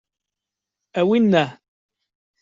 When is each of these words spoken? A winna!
A 0.99 1.01
winna! 1.09 1.45